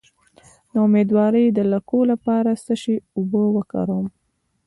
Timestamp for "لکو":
1.71-1.99